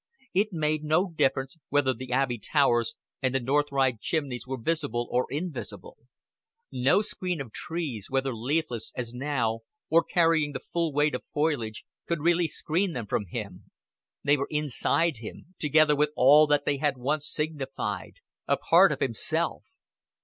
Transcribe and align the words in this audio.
It 0.33 0.51
made 0.51 0.83
no 0.83 1.11
difference 1.15 1.57
whether 1.69 1.93
the 1.93 2.11
Abbey 2.11 2.39
towers 2.39 2.95
and 3.21 3.35
the 3.35 3.39
North 3.39 3.67
Ride 3.71 3.99
chimneys 4.01 4.47
were 4.47 4.59
visible 4.59 5.07
or 5.11 5.27
invisible; 5.29 5.95
no 6.71 7.03
screen 7.03 7.39
of 7.39 7.51
trees, 7.51 8.07
whether 8.09 8.33
leafless 8.33 8.91
as 8.95 9.13
now 9.13 9.59
or 9.91 10.03
carrying 10.03 10.53
the 10.53 10.59
full 10.59 10.91
weight 10.91 11.13
of 11.13 11.21
foliage, 11.35 11.85
could 12.07 12.21
really 12.23 12.47
screen 12.47 12.93
them 12.93 13.05
from 13.05 13.27
him; 13.27 13.65
they 14.23 14.37
were 14.37 14.47
inside 14.49 15.17
him, 15.17 15.53
together 15.59 15.95
with 15.95 16.09
all 16.15 16.47
that 16.47 16.65
they 16.65 16.77
had 16.77 16.97
once 16.97 17.29
signified, 17.29 18.13
a 18.47 18.57
part 18.57 18.91
of 18.91 19.01
himself. 19.01 19.67